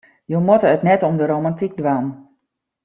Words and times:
Je 0.31 0.37
moatte 0.45 0.69
it 0.77 0.81
net 0.87 1.03
om 1.07 1.15
de 1.17 1.25
romantyk 1.31 1.73
dwaan. 1.79 2.07